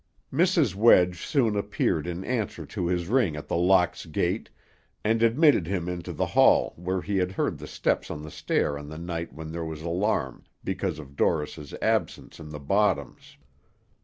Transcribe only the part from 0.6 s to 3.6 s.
Wedge soon appeared in answer to his ring at The